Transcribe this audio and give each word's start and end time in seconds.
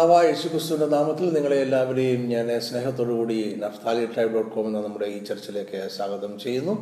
കർത്താവായ 0.00 0.26
യേശുക്രിസ്തുവിന്റെ 0.26 0.86
നാമത്തിൽ 0.86 1.28
നിങ്ങളെ 1.36 1.56
എല്ലാവരെയും 1.62 2.20
ഞാൻ 2.32 2.48
സ്നേഹത്തോടുകൂടി 2.66 3.38
നഫ്താലി 3.62 4.02
ട്രൈബ് 4.12 4.34
ഡോട്ട് 4.34 4.50
കോം 4.50 4.66
എന്ന 4.66 4.80
നമ്മുടെ 4.84 5.06
ഈ 5.14 5.16
ചർച്ചിലേക്ക് 5.28 5.78
സ്വാഗതം 5.94 6.32
ചെയ്യുന്നു. 6.38 6.74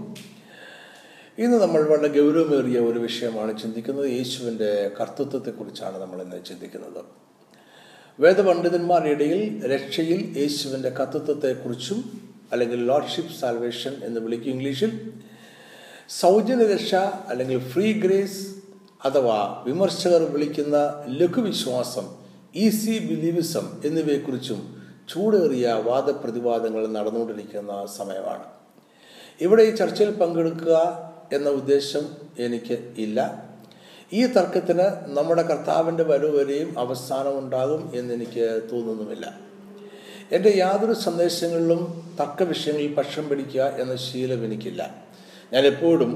ഇന്ന് 1.39 1.59
നമ്മൾ 1.63 1.83
വളരെ 1.93 2.09
ഗൗരവമേറിയ 2.17 2.81
ഒരു 2.89 2.99
വിഷയമാണ് 3.05 3.53
ചിന്തിക്കുന്നത്. 3.63 4.09
യേശുവിന്റെ 4.17 4.69
കർത്തൃത്വത്തെക്കുറിച്ചാണ് 4.99 5.97
നമ്മൾ 6.03 6.19
ഇന്ന് 6.25 6.41
ചിന്തിക്കുന്നത്. 6.51 7.01
വേദപണ്ഡിതന്മാരുടെ 8.19 9.15
ഇടയിൽ 9.17 9.41
രക്ഷയിൽ 9.75 10.21
യേശുവിന്റെ 10.41 10.93
കർത്തൃത്വത്തെക്കുറിച്ചും 10.99 12.03
അല്ലെങ്കിൽ 12.53 12.83
ലോർഡ്ഷിപ്പ് 12.93 13.35
സാൽവേഷൻ 13.41 13.97
എന്ന് 14.11 14.23
വിളിക്കും 14.27 14.53
ഇംഗ്ലീഷിൽ 14.57 14.93
സൗജന്യ 16.21 16.69
രക്ഷ 16.75 16.95
അല്ലെങ്കിൽ 17.33 17.61
ഫ്രീ 17.73 17.89
ഗ്രേസ് 18.05 18.45
അഥവാ 19.05 19.41
വിമർശകർ 19.71 20.23
വിളിക്കുന്ന 20.37 20.77
ലഘുവിശ്വാസം 21.17 22.26
ഈസി 22.57 22.99
ബിലീവിസം 22.99 23.83
എന്നിവയെക്കുറിച്ചും 23.85 24.61
ചൂടേറിയ 25.09 25.73
വാദപ്രതിവാദങ്ങൾ 25.73 26.87
നടന്നുകൊണ്ടിരിക്കുന്ന 26.87 27.87
സമയമാണ്. 27.87 28.45
ഇവിടെ 29.41 29.63
ഈ 29.63 29.75
ചർച്ചയിൽ 29.75 30.11
പങ്കെടുക്കുക 30.11 30.77
എന്ന 31.33 31.49
ഉദ്ദേശം 31.49 32.17
എനിക്ക് 32.39 32.95
ഇല്ല. 32.99 33.49
ഈ 34.13 34.27
തർക്കത്തിന് 34.27 35.17
നമ്മുടെ 35.19 35.43
കർത്താവിന്റെ 35.43 36.05
വരുവരെയും 36.05 36.79
അവസാനമുണ്ടാകും 36.79 37.93
എന്നെനിക്ക് 37.95 38.61
തോന്നുന്നുമില്ല. 38.73 39.39
എന്റെ 40.33 40.53
യാതൊരു 40.57 40.93
സന്ദേശങ്ങളിലും 40.93 41.83
തർക്ക 42.21 42.43
വിഷയങ്ങളിൽ 42.43 42.95
പക്ഷം 42.95 43.29
പിടിക്കുക 43.29 43.63
എന്ന 43.63 43.97
ശീലം 43.97 44.45
എനിക്കില്ല. 44.45 44.95
ഞാൻ 45.53 45.67
എപ്പോഴും 45.67 46.13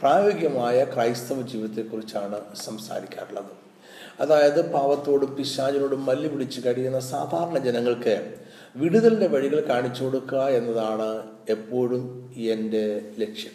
പ്രായോഗികമായ 0.00 0.84
ക്രൈസ്തവ 0.84 1.42
ജീവിതത്തെക്കുറിച്ചാണ് 1.42 2.40
സംസാരിക്കാറുള്ളത്. 2.54 3.61
അതായത് 4.20 4.72
പാവത്തോടും 4.72 5.36
പിശാചിനോടും 5.36 6.06
മല്ലി 6.06 6.28
പിടിച്ച് 6.28 6.60
കഴിയുന്ന 6.66 7.00
സാധാരണ 7.00 7.58
ജനങ്ങൾക്ക് 7.58 8.34
വിടുതലിന്റെ 8.76 9.26
വഴികൾ 9.26 9.66
കാണിച്ചു 9.68 10.04
കൊടുക്കുക 10.04 10.38
എന്നതാണ് 10.38 11.22
എപ്പോഴും 11.48 12.34
എന്റെ 12.36 13.00
ലക്ഷ്യം. 13.18 13.52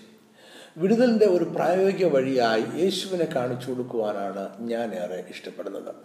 വിടുതലിന്റെ 0.77 1.25
ഒരു 1.25 1.43
പ്രായോഗിക 1.43 2.05
വഴിയായി 2.05 2.65
യേശുവിനെ 2.75 3.27
കാണിച്ചു 3.35 3.69
കൊടുക്കുവാനാണ് 3.69 4.49
ഞാൻ 4.59 4.93
ഏറെ 4.93 5.23
ഇഷ്ടപ്പെടുന്നത്. 5.29 5.95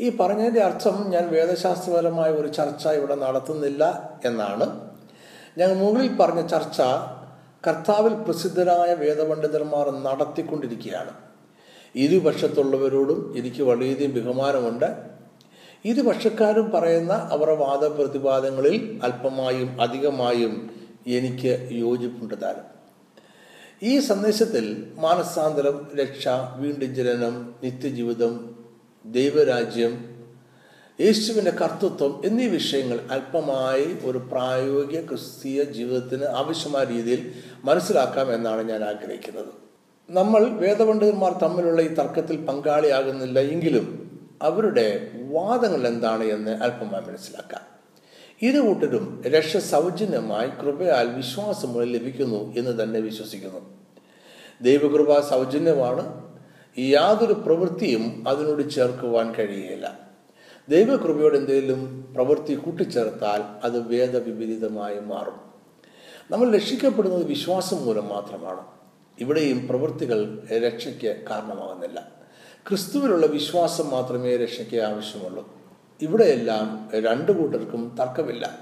ഈ 0.00 0.16
പറഞ്ഞതിന്റെ 0.16 0.60
അർത്ഥം 0.60 1.10
ഞാൻ 1.10 1.30
വേദശാസ്ത്രപരമായ 1.32 2.30
ഒരു 2.30 2.48
ചർച്ച 2.48 2.86
ഇവിടെ 2.86 3.14
നടത്തുന്നില്ല 3.14 4.12
എന്നാണ്. 4.24 4.90
ഞാൻ 5.58 5.72
മുകളിൽ 5.72 6.16
പറഞ്ഞ 6.16 6.46
ചർച്ച 6.46 6.80
കർത്താവിൽ 7.68 8.14
പ്രസിദ്ധരായ 8.14 8.94
വേദപണ്ഡിതന്മാർ 8.94 9.90
നടത്തിക്കൊണ്ടിരിക്കുകയാണ്. 9.90 11.33
ഇരുപക്ഷത്തുള്ളവരോടും 11.96 13.38
എനിക്ക് 13.38 13.62
വളരെയധികം 13.62 14.24
ബഹുമാനമുണ്ട്. 14.24 14.96
ഇരുപക്ഷക്കാരും 15.84 16.70
പറയുന്ന 16.70 17.12
അവരുടെ 17.12 17.56
വാദപ്രതിവാദങ്ങളിൽ 17.56 19.00
അല്പമായും 19.02 19.82
അധികമായും 19.82 20.70
എനിക്ക് 21.06 21.68
യോജിപ്പുണ്ട് 21.72 22.42
താരം. 22.42 22.74
ഈ 23.82 23.98
സന്ദേശത്തിൽ 23.98 24.92
മാനസാന്തരം 24.94 25.90
രക്ഷ 26.00 26.28
വീണ്ടും 26.56 26.94
ജനനം 26.94 27.54
നിത്യജീവിതം 27.64 28.56
ദൈവരാജ്യം 29.06 30.14
യേശുവിന്റെ 31.00 31.50
കർത്തൃത്വം 31.50 32.22
എന്നീ 32.24 32.46
വിഷയങ്ങൾ 32.46 33.00
അല്പമായി 33.10 33.96
ഒരു 34.04 34.18
പ്രായോഗിക 34.18 35.00
ക്രിസ്തീയ 35.08 35.62
ജീവിതത്തിന് 35.62 36.24
ആവശ്യമായ 36.24 36.84
രീതിയിൽ 36.84 37.32
മനസ്സിലാക്കാം 37.64 38.34
എന്നാണ് 38.34 38.62
ഞാൻ 38.62 38.84
ആഗ്രഹിക്കുന്നത്. 38.84 39.63
നമ്മൾ 40.10 40.48
വേദപണ്ഡിതന്മാർ 40.48 41.32
തമ്മിലുള്ള 41.32 41.82
ഈ 41.82 41.88
തർക്കത്തിൽ 41.88 42.44
പങ്കാളിയാകുന്നില്ല 42.46 43.40
എങ്കിലും 43.40 44.10
അവരുടെ 44.42 45.10
വാദങ്ങൾ 45.30 45.86
എന്താണ് 45.86 46.24
എന്ന് 46.24 46.50
അല്പമായി 46.50 47.04
മനസ്സിലാക്കാം. 47.04 47.60
ഇരു 48.42 48.58
കൂട്ടരും 48.58 49.22
രക്ഷ 49.26 49.56
സൗജന്യമായി 49.56 50.48
കൃപയാൽ 50.48 51.08
വിശ്വാസം 51.08 51.72
മൂലം 51.72 51.92
ലഭിക്കുന്നു 51.92 52.56
എന്ന് 52.56 52.82
തന്നെ 52.82 53.00
വിശ്വസിക്കുന്നു. 53.00 53.60
ദൈവകൃപ 54.62 55.20
സൗജന്യമാണ്. 55.20 56.32
യാതൊരു 56.78 57.32
പ്രവൃത്തിയും 57.32 58.24
അതിനോട് 58.28 58.70
ചേർക്കുവാൻ 58.70 59.34
കഴിയുകയില്ല 59.34 59.98
ദൈവകൃപയോട് 60.68 61.36
എന്തെങ്കിലും 61.36 62.12
പ്രവൃത്തി 62.14 62.54
കൂട്ടിച്ചേർത്താൽ 62.54 63.64
അത് 63.64 63.88
വേദവിപരീതമായി 63.88 65.00
മാറും. 65.00 65.40
നമ്മൾ 66.30 66.54
രക്ഷിക്കപ്പെടുന്നത് 66.54 67.24
വിശ്വാസം 67.24 67.84
മൂലം 67.84 68.08
മാത്രമാണ്. 68.08 68.73
ഇവിടെയും 69.18 69.68
പ്രവൃത്തികൾ 69.68 70.48
രക്ഷയ്ക്ക് 70.52 71.24
കാരണമാകുന്നില്ല. 71.30 72.08
ക്രിസ്തുവിലുള്ള 72.68 73.26
വിശ്വാസം 73.26 73.90
മാത്രമേ 73.90 74.36
രക്ഷയ്ക്ക് 74.36 74.80
ആവശ്യമുള്ളൂ. 74.80 75.54
ഇവിടെയെല്ലാം 76.02 76.90
രണ്ടു 76.94 77.32
കൂട്ടർക്കും 77.32 77.96
തർക്കമില്ല. 78.00 78.58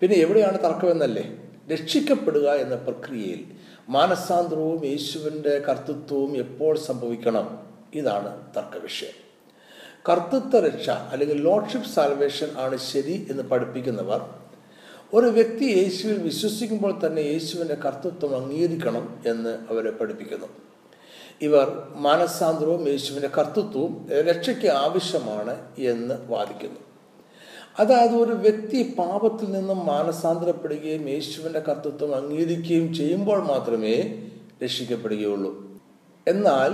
പിന്നെ 0.00 0.16
എവിടെയാണ് 0.16 0.64
തർക്കമെന്നല്ലേ? 0.64 1.36
രക്ഷിക്കപ്പെടുക 1.72 2.50
എന്ന 2.50 2.74
പ്രക്രിയയിൽ 2.74 3.44
മാനസാന്തരവും 3.88 4.86
യേശുവിന്റെ 4.86 5.58
കർത്തൃത്വവും 5.58 6.36
എപ്പോൾ 6.36 6.78
സംഭവിക്കണം? 6.78 7.66
ഇതാണ് 7.94 8.54
തർക്കവിഷയം. 8.56 9.24
കർത്തൃത്വ 10.08 10.60
രക്ഷ 10.60 10.90
അല്ലെങ്കിൽ 10.90 11.42
ലോഡ്ഷിപ്പ് 11.42 11.88
സാൽവേഷൻ 11.88 12.48
ആണ് 12.58 12.76
ശരി 12.76 13.26
എന്ന് 13.30 13.42
പഠിപ്പിക്കുന്നവർ 13.42 14.43
ഒരു 15.14 15.26
വ്യക്തി 15.26 15.64
യേശുവിൽ 15.64 16.18
വിശ്വസിക്കുമ്പോൾ 16.18 17.06
തന്നെ 17.06 17.20
യേശുവിന്റെ 17.20 17.74
കർത്തൃത്വം 17.74 18.36
അംഗീകരിക്കണം 18.36 19.22
എന്ന് 19.26 19.58
അവരെ 19.70 19.90
പഠിപ്പിക്കുന്നു. 19.90 20.46
ഇവർ 21.42 21.82
മാനസാന്തരവും 21.94 22.88
യേശുവിന്റെ 22.88 23.28
കർത്തൃത്വവും 23.38 24.06
രക്ഷയ്ക്ക് 24.28 24.66
ആവശ്യമാണ് 24.66 25.56
എന്ന് 25.78 26.14
വാദിക്കുന്നു. 26.26 26.80
അതായത് 27.78 28.12
ഒരു 28.12 28.32
വ്യക്തി 28.32 28.94
പാപത്തിൽ 28.98 29.52
നിന്നും 29.52 29.86
മാനസാന്തരപ്പെടുകയും 29.86 31.08
യേശുവിന്റെ 31.08 31.60
കർത്തൃത്വം 31.60 32.14
അംഗീകരിക്കുകയും 32.14 32.94
ചെയ്യുമ്പോൾ 32.94 33.44
മാത്രമേ 33.44 33.94
രക്ഷിക്കപ്പെടുകയുള്ളൂ. 34.64 35.80
എന്നാൽ 36.28 36.70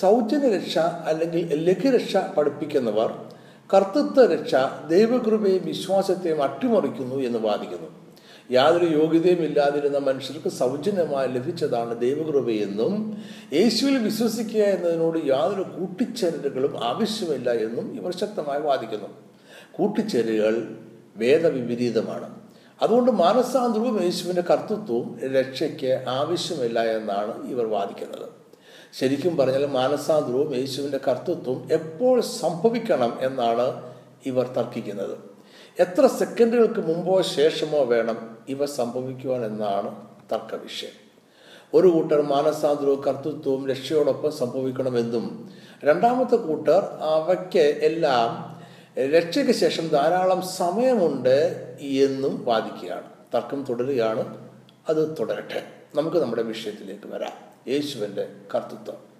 സൗജന്യ 0.00 0.56
രക്ഷ 0.56 0.78
അല്ലെങ്കിൽ 0.78 1.54
ലഘുരക്ഷ 1.54 2.16
പഠിപ്പിക്കുന്നവർ 2.16 3.39
കർത്തൃത്വ 3.72 4.34
രക്ഷ 4.34 4.54
ദൈവകൃപയും 4.88 5.66
വിശ്വാസത്തെയും 5.66 6.42
അട്ടിമറിക്കുന്നു 6.42 7.16
എന്ന് 7.16 7.38
വാദിക്കുന്നു. 7.38 7.86
യാതൊരു 8.50 8.84
യോഗ്യതയും 8.84 9.44
ഇല്ലാതിരുന്ന 9.44 9.98
മനുഷ്യർക്ക് 9.98 10.48
സൗജന്യമായി 10.48 11.28
ലഭിച്ചതാണ് 11.28 12.00
ദൈവകൃപയെന്നും 12.00 13.16
യേശുവിൽ 13.52 13.98
വിശ്വസിക്കുക 13.98 14.60
എന്നതിനോട് 14.60 15.18
യാതൊരു 15.26 15.62
കൂട്ടിച്ചേരലുകളും 15.62 16.84
ആവശ്യമില്ല 16.84 17.50
എന്നും 17.50 17.96
ഇവർ 17.96 18.16
ശക്തമായി 18.16 18.60
വാദിക്കുന്നു. 18.60 19.08
കൂട്ടിച്ചേരലുകൾ 19.72 20.76
വേദവിപരീതമാണ്. 21.16 22.40
അതുകൊണ്ട് 22.82 23.10
മാനസാന്തരവും 23.10 24.02
യേശുവിന്റെ 24.02 24.42
കർത്തൃത്വവും 24.42 25.20
രക്ഷയ്ക്ക് 25.20 26.04
ആവശ്യമില്ല 26.08 26.80
എന്നാണ് 26.80 27.50
ഇവർ 27.50 27.66
വാദിക്കുന്നത്. 27.66 28.39
ശരിക്കും 28.92 29.36
പറഞ്ഞാൽ 29.36 29.66
മാനസാന്തരവും 29.66 30.54
യേശുവിന്റെ 30.54 31.00
കർത്തൃത്വം 31.08 31.68
എപ്പോൾ 31.72 32.20
സംഭവിക്കണം 32.20 33.18
എന്നാണ് 33.20 33.94
ഇവർ 34.26 34.46
തർക്കിക്കുന്നത്. 34.46 35.18
എത്ര 35.78 36.06
സെക്കൻഡുകൾക്ക് 36.06 36.80
മുമ്പോ 36.80 37.22
ശേഷമോ 37.22 37.84
വേണം 37.84 38.38
ഇവ 38.48 38.66
സംഭവിക്കുവാൻ 38.66 39.44
എന്നാണ് 39.44 40.08
തർക്ക 40.32 40.54
വിഷയം 40.54 41.10
ഒരു 41.74 41.88
കൂട്ടർ 41.88 42.22
മാനസാന്തരവും 42.22 43.00
കർത്തൃത്വവും 43.00 43.68
രക്ഷയോടൊപ്പം 43.68 44.32
സംഭവിക്കണമെന്നും 44.32 45.50
രണ്ടാമത്തെ 45.84 46.36
കൂട്ടർ 46.36 46.84
അവയ്ക്ക് 47.00 47.58
എല്ലാം 47.58 48.60
രക്ഷയ്ക്ക് 49.16 49.52
ശേഷം 49.52 49.88
ധാരാളം 49.88 50.42
സമയമുണ്ട് 50.42 51.76
എന്നും 51.80 52.44
വാദിക്കുകയാണ്. 52.44 53.04
തർക്കം 53.34 53.64
തുടരുകയാണ്. 53.68 54.48
അത് 54.88 55.16
തുടരട്ടെ. 55.20 55.62
നമുക്ക് 55.94 56.16
നമ്മുടെ 56.16 56.42
വിഷയത്തിലേക്ക് 56.42 57.06
വരാം. 57.06 57.49
യേശുവിന്റെ 57.68 58.28
കർത്തൃത്വം. 58.54 59.10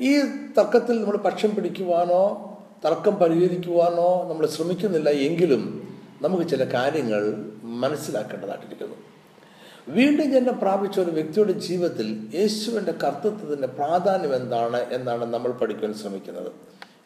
ഈ 0.00 0.18
തർക്കത്തിൽ 0.58 1.02
നമ്മൾ 1.02 1.16
പക്ഷം 1.16 1.54
പിടിക്കുവാനോ 1.54 2.50
തർക്കം 2.84 3.14
പരിഹരിക്കുവാനോ 3.14 4.28
നമ്മൾ 4.32 4.46
ശ്രമിക്കുന്നില്ല 4.46 5.08
എങ്കിലും 5.08 5.94
നമുക്ക് 6.22 6.48
ചില 6.48 6.64
കാര്യങ്ങൾ 6.64 7.50
മനസ്സിലാക്കേണ്ടതായിട്ടിരിക്കുന്നു. 7.62 8.94
വീണ്ടും 9.88 10.32
ജന്മം 10.32 10.58
പ്രാപിച്ച 10.58 11.00
ഒരു 11.00 11.10
വ്യക്തിയുടെ 11.10 11.52
ജീവിതത്തിൽ 11.52 12.26
യേശുവിന്റെ 12.34 12.92
കർത്തൃത്വത്തിന്റെ 12.92 13.66
പ്രാധാന്യം 13.66 14.34
എന്താണ് 14.34 14.76
എന്നാണ് 14.76 15.24
നമ്മൾ 15.24 15.52
പഠിക്കാൻ 15.52 15.94
ശ്രമിക്കുന്നത്. 15.94 16.52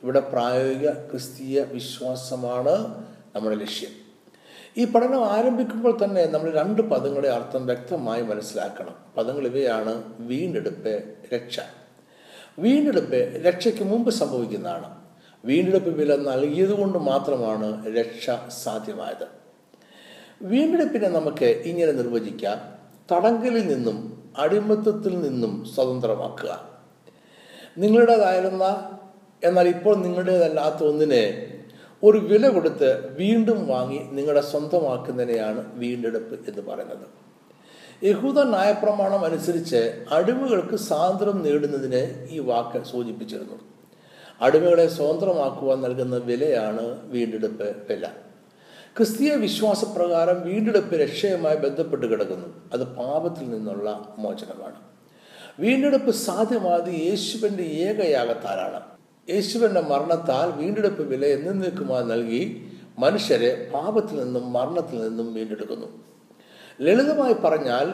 ഇവിടെ 0.02 0.20
പ്രായോഗിക 0.20 0.90
ക്രിസ്തീയ 0.90 1.62
വിശ്വാസമാണ് 1.62 3.04
നമ്മുടെ 3.36 3.56
ലക്ഷ്യം. 3.56 4.07
ഈ 4.76 4.84
പഠനം 4.84 5.24
ആരംഭിക്കുമ്പോൾ 5.24 6.04
തന്നെ 6.04 6.26
നമ്മൾ 6.26 6.50
രണ്ട് 6.50 6.82
പദങ്ങളുടെ 6.82 7.28
അർത്ഥം 7.28 7.66
വ്യക്തമായി 7.66 8.22
മനസ്സിലാക്കണം. 8.22 8.94
പദങ്ങൾ 9.16 9.46
ഇവയാണ് 9.46 10.02
വീണ്ടെടുപ്പ് 10.18 11.14
രക്ഷ. 11.34 11.60
വീണ്ടെടുപ്പ് 12.58 13.44
രക്ഷയ്ക്ക് 13.46 13.84
മുമ്പ് 13.84 14.10
സംഭവിക്കുന്നതാണ്. 14.10 14.94
വീണ്ടെടുപ്പ് 15.44 15.90
വില 15.90 16.16
നൽകിയത് 16.16 16.70
കൊണ്ട് 16.70 16.98
മാത്രമാണ് 16.98 17.96
രക്ഷ 17.96 18.30
സാധ്യമായത്. 18.48 19.28
വീണ്ടെടുപ്പിനെ 20.42 21.08
നമുക്ക് 21.08 21.44
ഇങ്ങനെ 21.44 21.92
നിർവചിക്കാം. 21.92 22.78
തടങ്കലിൽ 23.12 23.66
നിന്നും 23.66 24.28
അടിമത്തത്തിൽ 24.38 25.20
നിന്നും 25.20 25.64
സ്വതന്ത്രമാക്കുക. 25.74 26.68
നിങ്ങളുടേതായിരുന്ന 27.78 28.90
എന്നാൽ 29.44 29.68
ഇപ്പോൾ 29.68 29.96
നിങ്ങളുടേതല്ലാത്ത 29.96 30.84
ഒന്നിനെ 30.84 31.54
ഒരു 32.04 32.18
വില 32.18 32.48
കൊടുത്ത് 32.48 33.12
വീണ്ടും 33.12 33.68
വാങ്ങി 33.68 33.98
നിങ്ങളുടെ 33.98 34.40
സ്വന്തമാക്കുന്നതിനെയാണ് 34.40 35.78
വീണ്ടെടുപ്പ് 35.78 36.50
എന്ന് 36.50 36.70
പറയുന്നത്. 36.70 37.28
യഹൂദ 38.04 38.40
നയപ്രമാണം 38.40 39.24
അനുസരിച്ച് 39.24 40.04
അടിമകൾക്ക് 40.10 40.76
സ്വാതന്ത്ര്യം 40.76 41.42
നേടുന്നതിന് 41.42 42.28
ഈ 42.30 42.38
വാക്ക് 42.38 42.84
സൂചിപ്പിച്ചിരുന്നു. 42.84 43.60
അടിമകളെ 44.40 44.86
സ്വതന്ത്രമാക്കുവാൻ 44.86 45.80
നൽകുന്ന 45.80 46.16
വിലയാണ് 46.16 47.10
വീണ്ടെടുപ്പ് 47.10 47.64
വില. 47.64 48.06
ക്രിസ്തീയ 48.96 49.34
വിശ്വാസപ്രകാരം 49.34 50.42
വീണ്ടെടുപ്പ് 50.42 50.94
രക്ഷയുമായി 50.94 51.56
ബന്ധപ്പെട്ട് 51.56 52.06
കിടക്കുന്നു. 52.06 52.46
അത് 52.72 52.84
പാപത്തിൽ 52.84 53.50
നിന്നുള്ള 53.50 54.14
മോചനമാണ്. 54.18 54.80
വീണ്ടെടുപ്പ് 55.60 56.10
സാധ്യമായത് 56.10 57.00
യേശുവിന്റെ 57.00 57.62
ഏകയാഗത്താലാണ്. 57.62 58.97
യേശുവിന്റെ 59.30 59.80
മരണത്താൽ 59.80 60.60
വീണ്ടെടുപ്പ് 60.60 61.02
വില 61.02 61.26
എന്നേക്കുമായി 61.26 62.04
നൽകി 62.04 62.42
മനുഷ്യരെ 62.98 63.70
പാപത്തിൽ 63.74 64.24
നിന്നും 64.24 64.52
മരണത്തിൽ 64.52 65.08
നിന്നും 65.08 65.34
വീണ്ടെടുക്കുന്നു. 65.34 65.86
ലളിതമായി 66.80 67.32
പറഞ്ഞാൽ 67.32 67.92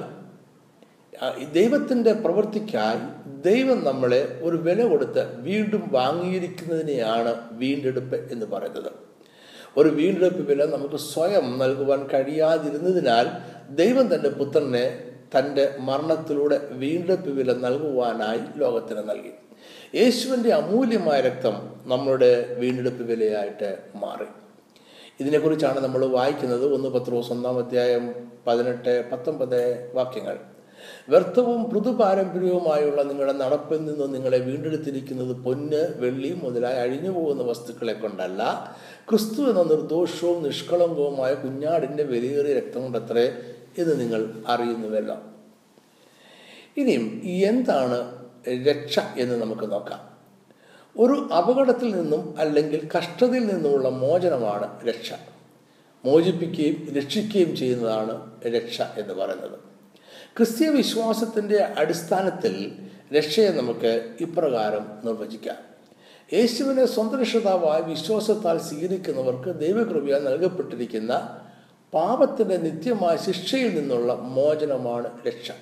ദൈവത്തിന്റെ 1.52 2.12
പ്രവൃത്തിക്കായി 2.12 3.02
ദൈവം 3.48 3.84
നമ്മളെ 3.84 4.40
ഒരു 4.42 4.56
വില 4.56 4.86
കൊടുത്ത് 4.86 5.40
വീണ്ടും 5.40 5.88
വാങ്ങിയിരിക്കുന്നതിനെയാണ് 5.92 7.34
വീണ്ടെടുപ്പ് 7.52 8.32
എന്ന് 8.32 8.46
പറയുന്നത്. 8.46 8.92
ഒരു 9.76 9.88
വീണ്ടെടുപ്പ് 9.88 10.42
വില 10.48 10.64
നമുക്ക് 10.64 10.96
സ്വയം 10.96 11.58
നൽകുവാൻ 11.58 12.06
കഴിയാതിരുന്നതിനാൽ 12.06 13.26
ദൈവം 13.74 14.14
തന്റെ 14.14 14.28
പുത്രനെ 14.28 15.10
തന്റെ 15.38 15.76
മരണത്തിലൂടെ 15.80 16.68
വീണ്ടെടുപ്പ് 16.70 17.30
വില 17.30 17.52
നൽകുവാനായി 17.52 18.40
ലോകത്തിന് 18.56 18.98
നൽകി. 18.98 19.32
യേശുവിന്റെ 19.94 20.52
അമൂല്യമായ 20.52 21.20
രക്തം 21.20 21.70
നമ്മളുടെ 21.86 22.56
വീണ്ടെടുപ്പ് 22.58 23.02
വിലയായിട്ട് 23.02 23.78
മാറി. 23.94 24.24
ഇതിനെക്കുറിച്ചാണ് 25.20 25.80
നമ്മൾ 25.80 26.06
വായിക്കുന്നത്. 26.06 26.74
ഒന്ന് 26.74 26.88
പത്രോസ് 26.88 27.32
ഒന്നാം 27.32 27.58
അധ്യായം 27.58 28.30
പതിനെട്ട് 28.46 29.10
പത്തൊമ്പത് 29.10 29.92
വാക്യങ്ങൾ. 29.94 30.38
വ്യർത്ഥവും 31.08 31.62
മൃദുപാരമ്പര്യവുമായുള്ള 31.62 33.02
നിങ്ങളുടെ 33.02 33.32
നടപ്പിൽ 33.32 33.84
നിന്ന് 33.84 34.14
നിങ്ങളെ 34.14 34.38
വീണ്ടെടുത്തിരിക്കുന്നത് 34.38 35.36
പൊന്ന് 35.36 35.92
വെള്ളി 35.96 36.38
മുതലായി 36.42 36.76
അഴിഞ്ഞു 36.76 37.10
പോകുന്ന 37.10 37.42
വസ്തുക്കളെ 37.42 37.92
കൊണ്ടല്ല. 37.92 38.42
ക്രിസ്തു 39.10 39.42
എന്ന 39.42 39.62
നിർദോഷവും 39.62 40.42
നിഷ്കളങ്കവുമായ 40.42 41.34
കുഞ്ഞാടിന്റെ 41.34 42.02
വിലയേറിയ 42.02 42.54
രക്തം 42.54 42.82
കൊണ്ടത്രേ 42.82 43.32
എന്ന് 43.78 44.00
നിങ്ങൾ 44.00 44.32
അറിയുന്നുവല്ലോ. 44.48 45.16
ഇനിയും 46.76 47.20
എന്താണ് 47.24 48.23
രക്ഷ 48.48 48.98
എന്ന് 49.18 49.42
നമുക്ക് 49.42 49.72
നോക്കാം. 49.72 50.14
ഒരു 50.98 51.34
അപകടത്തിൽ 51.34 51.96
നിന്നും 51.96 52.34
അല്ലെങ്കിൽ 52.38 52.88
കഷ്ടതയിൽ 52.98 53.46
നിന്നുമുള്ള 53.46 53.88
മോചനമാണ് 53.88 54.88
രക്ഷ. 54.88 55.12
മോചിപ്പിക്കുകയും 56.04 56.94
രക്ഷിക്കുകയും 56.94 57.56
ചെയ്യുന്നതാണ് 57.56 58.30
രക്ഷ 58.46 58.82
എന്ന് 58.82 59.14
പറയുന്നത്. 59.14 59.58
ക്രിസ്തീയ 60.36 60.68
വിശ്വാസത്തിന്റെ 60.68 61.56
അടിസ്ഥാനത്തിൽ 61.56 62.72
രക്ഷയെ 63.16 63.50
നമുക്ക് 63.50 64.14
ഇപ്രകാരം 64.20 64.86
നിർവചിക്കാം. 65.04 65.56
യേശുവിനെ 66.32 66.86
സ്വന്തം 66.86 67.20
രക്ഷിതാവായി 67.20 67.82
വിശ്വാസത്താൽ 67.82 68.58
സ്വീകരിക്കുന്നവർക്ക് 68.58 69.60
ദൈവകൃപയാൽ 69.60 70.24
നൽകപ്പെട്ടിരിക്കുന്ന 70.24 71.40
പാപത്തിന്റെ 71.94 72.56
നിത്യമായ 72.56 73.16
ശിക്ഷയിൽ 73.16 73.74
നിന്നുള്ള 73.74 74.14
മോചനമാണ് 74.14 75.08
രക്ഷ. 75.26 75.52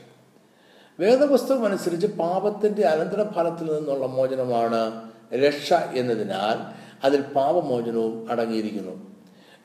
വേദപുസ്തകം 1.03 1.67
അനുസരിച്ച് 1.67 2.07
പാപത്തിന്റെ 2.07 2.83
അനന്തരഫലത്തിൽ 2.83 3.73
നിന്നുള്ള 3.73 4.07
മോചനമാണ് 4.07 5.11
രക്ഷ 5.35 5.73
എന്നതിനാൽ 5.73 6.75
അതിൽ 7.07 7.21
പാപമോചനവും 7.21 8.33
അടങ്ങിയിരിക്കുന്നു. 8.33 9.17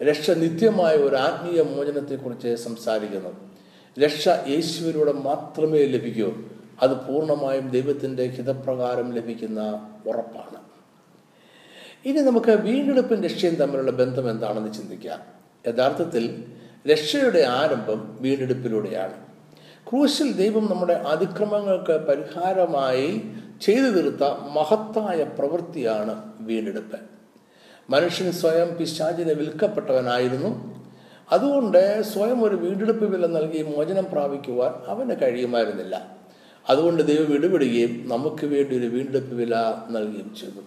രക്ഷ 0.03 0.31
നിത്യമായ 0.31 0.95
ഒരു 0.95 1.15
ആത്മീയ 1.15 1.61
മോചനത്തെക്കുറിച്ച് 1.61 2.55
സംസാരിക്കുന്നു. 2.55 3.29
രക്ഷ 3.99 4.27
യേശുവിലൂടെ 4.27 5.11
മാത്രമേ 5.11 5.85
ലഭിക്കൂ. 5.85 6.33
അത് 6.81 6.91
പൂർണമായും 6.91 7.69
ദൈവത്തിന്റെ 7.69 8.25
ഹിതപ്രകാരം 8.25 9.13
ലഭിക്കുന്ന 9.13 9.89
ഉറപ്പാണ്. 10.07 10.61
ഇനി 12.05 12.19
നമുക്ക് 12.19 12.51
വീണ്ടെടുപ്പും 12.51 13.23
രക്ഷയും 13.23 13.55
തമ്മിലുള്ള 13.55 13.91
ബന്ധം 13.91 14.29
എന്താണെന്ന് 14.29 14.73
ചിന്തിക്കാം. 14.73 15.19
യഥാർത്ഥത്തിൽ 15.67 16.45
രക്ഷയുടെ 16.87 17.39
ആരംഭം 17.39 18.17
വീണ്ടെടുപ്പിലൂടെയാണ്. 18.21 19.26
ക്രൂശിൽ 19.89 20.31
ദൈവം 20.31 20.69
നമ്മുടെ 20.71 20.93
അതിക്രമങ്ങൾക്ക് 20.93 22.05
പരിഹാരമായി 22.05 23.21
ചെയ്തു 23.61 23.87
തീർത്ത 23.87 24.23
മഹത്തായ 24.23 25.23
പ്രവൃത്തിയാണ് 25.23 26.33
വീണ്ടെടുപ്പ്. 26.39 26.99
മനുഷ്യൻ 27.89 28.31
സ്വയം 28.31 28.77
പിശാചിനെ 28.77 29.33
വിൽക്കപ്പെട്ടവനായിരുന്നു. 29.33 30.77
അതുകൊണ്ട് 31.31 32.01
സ്വയം 32.01 32.43
ഒരു 32.43 32.55
വീണ്ടെടുപ്പ് 32.55 33.05
വില 33.05 33.25
നൽകി 33.25 33.61
മോചനം 33.61 34.05
പ്രാപിക്കുവാൻ 34.11 34.73
അവന് 34.87 35.11
കഴിയുമായിരുന്നില്ല. 35.21 36.17
അതുകൊണ്ട് 36.69 37.03
ദൈവം 37.03 37.33
ഇടപെടുകയും 37.33 38.09
നമുക്ക് 38.09 38.45
വേണ്ടി 38.45 38.77
ഒരു 38.77 38.85
വീണ്ടെടുപ്പ് 38.85 39.35
വില 39.35 39.55
നൽകുകയും 39.89 40.35
ചെയ്തു. 40.35 40.61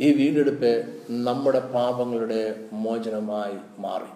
ഈ 0.00 0.12
വീണ്ടെടുപ്പ് 0.12 0.96
നമ്മുടെ 1.10 1.60
പാപങ്ങളുടെ 1.60 2.64
മോചനമായി 2.72 3.80
മാറി. 3.80 4.10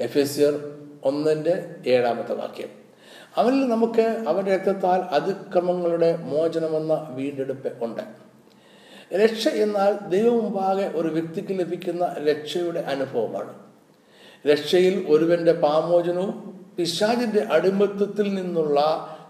എഫ് 0.00 0.18
എസ് 0.18 0.60
ഒന്നിന്റെ 1.04 1.74
ഏഴാമത്തെ 1.86 2.34
വാക്യം. 2.34 2.79
അവനിൽ 3.36 3.68
നമുക്ക് 3.68 4.24
അവന്റെ 4.28 4.56
രക്തത്താൽ 4.56 4.98
അതിക്രമങ്ങളുടെ 5.00 6.16
മോചനമെന്ന 6.16 7.06
വീണ്ടെടുപ്പ് 7.10 7.84
ഉണ്ട്. 7.84 8.02
രക്ഷ 9.14 9.48
എന്നാൽ 9.48 10.08
ദൈവമുമ്പാകെ 10.08 10.92
ഒരു 10.94 11.08
വ്യക്തിക്ക് 11.08 11.60
ലഭിക്കുന്ന 11.60 12.16
രക്ഷയുടെ 12.28 12.80
അനുഭവമാണ്. 12.80 13.54
രക്ഷയിൽ 14.46 15.06
ഒരുവന്റെ 15.08 15.52
പാമോചനവും 15.52 16.60
പിശാചിന്റെ 16.78 17.40
അടിമത്വത്തിൽ 17.52 18.34
നിന്നുള്ള 18.34 18.80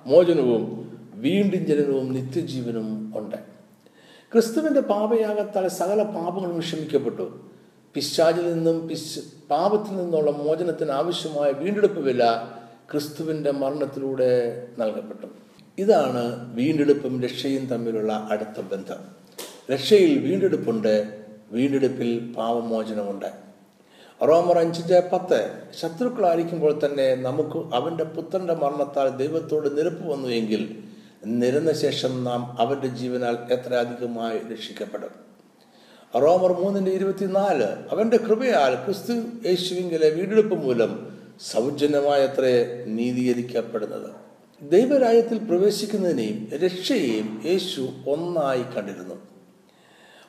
മോചനവും 0.07 0.93
വീണ്ടും 1.15 1.67
ജനനവും 1.67 2.13
നിത്യജീവനും 2.13 3.13
ഉണ്ട്. 3.17 3.37
ക്രിസ്തുവിന്റെ 4.33 4.81
പാപയാകത്താൽ 4.81 5.69
സകല 5.69 6.03
പാപങ്ങളും 6.03 6.59
ക്ഷമിക്കപ്പെട്ടു. 6.59 7.41
പിശാചിൽ 7.95 8.55
നിന്നും 8.55 8.89
പിശ് 8.89 9.21
പാപത്തിൽ 9.51 9.97
നിന്നുള്ള 9.97 10.31
മോചനത്തിന് 10.31 10.91
ആവശ്യമായ 10.91 11.51
വീണ്ടെടുപ്പ് 11.51 12.01
വില 12.01 12.25
ക്രിസ്തുവിന്റെ 12.93 13.51
മരണത്തിലൂടെ 13.51 14.63
നൽകപ്പെട്ടു. 14.79 15.27
ഇതാണ് 15.79 16.55
വീണ്ടെടുപ്പും 16.55 17.23
രക്ഷയും 17.23 17.67
തമ്മിലുള്ള 17.67 18.29
അടുത്ത 18.31 18.61
ബന്ധം. 18.61 18.97
രക്ഷയിൽ 19.73 20.19
വീണ്ടെടുപ്പുണ്ട് 20.19 21.25
വീണ്ടെടുപ്പിൽ 21.53 22.35
പാവമോചനമുണ്ട് 22.37 23.27
റോമർ 24.29 24.59
അഞ്ചിന്റെ 24.59 25.11
പത്ത് 25.13 25.63
ശത്രുക്കളായിരിക്കുമ്പോൾ 25.81 26.81
തന്നെ 26.85 27.15
നമുക്ക് 27.15 27.75
അവന്റെ 27.75 28.05
പുത്രന്റെ 28.05 28.55
മരണത്താൽ 28.55 29.09
ദൈവത്തോട് 29.09 29.79
നിരപ്പ് 29.79 30.09
വന്നു 30.09 30.29
എങ്കിൽ 30.29 30.79
നിരന്ന 31.27 31.73
ശേഷം 31.73 32.25
നാം 32.25 32.57
അവന്റെ 32.61 32.87
ജീവനാൽ 32.87 33.39
എത്ര 33.53 33.75
അധികമായി 33.75 34.39
രക്ഷിക്കപ്പെടും. 34.39 35.11
റോമർ 36.21 36.53
മൂന്നിന്റെ 36.53 36.91
ഇരുപത്തിനാല് 36.91 37.65
അവന്റെ 37.65 38.17
കൃപയാൽ 38.17 38.75
ക്രിസ്തു 38.75 39.13
യേശുവിങ്കിലെ 39.49 40.11
വീണ്ടെടുപ്പ് 40.11 40.55
മൂലം 40.55 41.10
സൗജന്യമായ 41.41 42.27
അത്ര 42.27 42.43
നീതീകരിക്കപ്പെടുന്നത്. 42.87 44.11
ദൈവരാജ്യത്തിൽ 44.63 45.39
പ്രവേശിക്കുന്നതിനെയും 45.39 46.49
രക്ഷയെയും 46.59 47.43
യേശു 47.47 47.89
ഒന്നായി 48.09 48.63
കണ്ടിരുന്നു. 48.63 49.15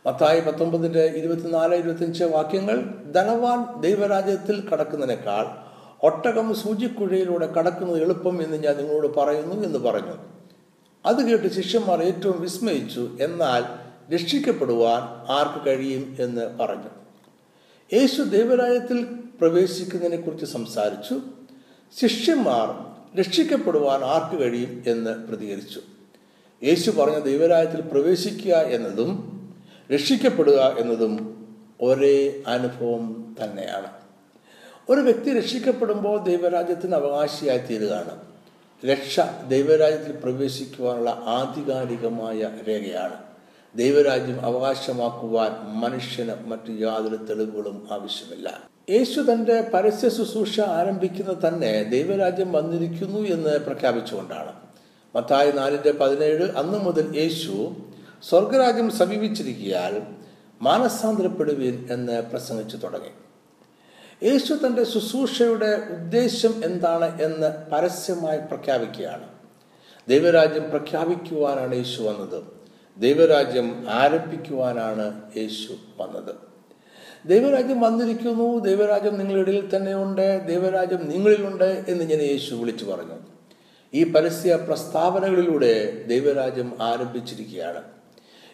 മത്തായി 0.05 0.39
പത്തൊമ്പതിന്റെ 0.39 1.05
ഇരുപത്തിനാല് 1.05 1.75
ഇരുപത്തിയഞ്ച് 1.75 2.23
വാക്യങ്ങൾ 2.23 2.83
ധനവാൻ 3.11 3.81
ദൈവരാജ്യത്തിൽ 3.81 4.69
കടക്കുന്നതിനേക്കാൾ 4.69 5.45
ഒട്ടകം 6.05 6.55
സൂചിക്കുഴയിലൂടെ 6.55 7.53
കടക്കുന്നത് 7.53 8.01
എളുപ്പം 8.01 8.43
എന്ന് 8.43 8.57
ഞാൻ 8.57 8.77
നിങ്ങളോട് 8.77 9.07
പറയുന്നു 9.07 9.65
എന്ന് 9.65 9.79
പറഞ്ഞു. 9.79 10.15
അത് 11.05 11.29
കേട്ട് 11.29 11.51
ശിഷ്യന്മാർ 11.53 12.03
ഏറ്റവും 12.03 12.41
വിസ്മയിച്ചു 12.41 13.17
എന്നാൽ 13.21 13.63
രക്ഷിക്കപ്പെടുവാൻ 14.13 15.31
ആർക്ക് 15.31 15.65
കഴിയും 15.65 16.17
എന്ന് 16.19 16.57
പറഞ്ഞു. 16.57 16.89
യേശു 17.93 18.21
ദൈവരാജ്യത്തിൽ 18.21 19.07
പ്രവേശിക്കുന്നതിനെ 19.41 20.21
കുറിച്ച് 20.21 20.45
സംസാരിച്ചു. 20.45 21.21
ശിഷ്യന്മാർ 22.01 22.91
രക്ഷിക്കപ്പെടുവാൻ 23.19 24.03
ആർക്ക് 24.03 24.43
കഴിയും 24.43 24.83
എന്ന് 24.87 25.27
പ്രതികരിച്ചു. 25.27 25.81
യേശു 26.63 26.91
പറഞ്ഞ 26.91 27.19
ദൈവരാജ്യത്തിൽ 27.19 27.81
പ്രവേശിക്കുക 27.81 28.53
എന്നതും 28.53 29.41
രക്ഷിക്കപ്പെടുക 29.93 30.75
എന്നതും 30.77 31.45
ഒരേ 31.81 32.43
അനുഭവം 32.47 33.35
തന്നെയാണ്. 33.43 33.87
ഒരു 34.89 35.01
വ്യക്തി 35.01 35.37
രക്ഷിക്കപ്പെടുമ്പോൾ 35.37 36.23
ദൈവരാജ്യത്തിന് 36.23 36.95
അവകാശിയായി 36.95 37.57
തീരുകയാണ് 37.57 38.21
രക്ഷ 38.85 39.19
ദൈവരാജ്യത്തിൽ 39.47 40.11
പ്രവേശിക്കുവാനുള്ള 40.11 41.09
ആധികാരികമായ 41.09 42.51
രേഖയാണ്. 42.67 43.15
ദൈവരാജ്യം 43.75 44.41
അവകാശമാക്കുവാൻ 44.41 45.51
മനുഷ്യന് 45.79 46.47
മറ്റു 46.47 46.71
യാതൊരു 46.71 47.15
തെളിവുകളും 47.15 47.87
ആവശ്യമില്ല. 47.91 48.70
യേശു 48.89 49.21
തന്റെ 49.21 49.61
പരസ്യ 49.61 50.09
ശുശ്രൂഷ 50.09 50.59
ആരംഭിക്കുന്നത് 50.59 51.47
തന്നെ 51.47 51.83
ദൈവരാജ്യം 51.83 52.51
വന്നിരിക്കുന്നു 52.51 53.19
എന്ന് 53.19 53.59
പ്രഖ്യാപിച്ചുകൊണ്ടാണ്. 53.59 54.53
മത്തായി 55.15 55.51
നാലിന്റെ 55.51 55.91
പതിനേഴ് 55.91 56.57
അന്നു 56.57 56.77
മുതൽ 56.77 57.17
യേശു 57.17 57.75
സ്വർഗരാജ്യം 58.23 58.91
സമീപിച്ചിരിക്കിയാൽ 58.91 60.01
മാനസാന്തരപ്പെടുവീൻ 60.61 61.87
എന്ന് 61.91 62.21
പ്രസംഗിച്ചു 62.21 62.77
തുടങ്ങി. 62.77 63.09
യേശു 64.29 64.53
തന്റെ 64.53 64.83
ശുശ്രൂഷയുടെ 64.83 65.87
ഉദ്ദേശം 65.91 66.61
എന്താണ് 66.65 67.21
എന്ന് 67.21 67.71
പരസ്യമായി 67.71 68.37
പ്രഖ്യാപിക്കുകയാണ്. 68.37 69.27
ദൈവരാജ്യം 70.07 70.69
പ്രഖ്യാപിക്കുവാനാണ് 70.69 71.75
യേശു 71.75 72.01
വന്നത്. 72.01 72.43
ദൈവരാജ്യം 72.97 73.85
ആരംഭിക്കുവാനാണ് 73.89 75.21
യേശു 75.37 75.73
വന്നത്. 75.97 76.50
ദൈവരാജ്യം 77.25 77.81
വന്നിരിക്കുന്നു 77.81 78.59
ദൈവരാജ്യം 78.59 79.17
നിങ്ങളുടെ 79.17 79.51
ഇടയിൽ 79.51 79.75
തന്നെയുണ്ട് 79.75 80.47
ദൈവരാജ്യം 80.47 81.09
നിങ്ങളിലുണ്ട് 81.09 81.85
എന്ന് 81.87 82.03
ഞാൻ 82.03 82.21
യേശു 82.21 82.55
വിളിച്ചു 82.55 82.85
പറഞ്ഞു. 82.85 83.15
ഈ 83.93 84.03
പരസ്യ 84.03 84.55
പ്രസ്താവനകളിലൂടെ 84.55 86.03
ദൈവരാജ്യം 86.07 86.77
ആരംഭിച്ചിരിക്കുകയാണ്. 86.81 87.83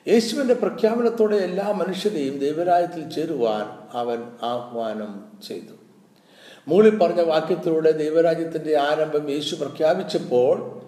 യേശുവിന്റെ 0.07 0.53
പ്രഖ്യാപനത്തോടെ 0.53 1.35
എല്ലാ 1.35 1.71
മനുഷ്യരെയും 1.71 2.39
ദൈവരാജ്യത്തിൽ 2.39 3.09
ചേരുവാൻ 3.09 3.97
അവൻ 3.97 4.23
ആഹ്വാനം 4.43 5.25
ചെയ്തു. 5.47 5.73
മുകളിൽ 6.67 6.97
പറഞ്ഞ 6.97 7.21
വാക്യത്തിലൂടെ 7.21 7.91
ദൈവരാജ്യത്തിന്റെ 7.91 8.77
ആരംഭം 8.77 9.29
യേശു 9.29 9.55
പ്രഖ്യാപിച്ചപ്പോൾ 9.55 10.81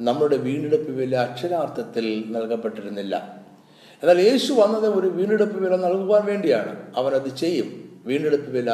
നമ്മുടെ 0.00 0.36
വീണ്ടെടുപ്പ് 0.36 0.92
വില 0.92 1.16
അക്ഷരാർത്ഥത്തിൽ 1.16 2.24
നൽകപ്പെട്ടിരുന്നില്ല. 2.26 3.35
എന്നാൽ 4.02 4.20
യേശു 4.20 4.52
വന്നത് 4.52 4.86
ഒരു 4.86 5.06
വീണ്ടെടുപ്പ് 5.06 5.64
വില 5.64 5.76
നൽകുവാൻ 5.76 6.24
വേണ്ടിയാണ്. 6.24 6.96
അവനത് 6.96 7.36
ചെയ്യും. 7.36 8.02
വീണ്ടെടുപ്പ് 8.04 8.50
വില 8.50 8.72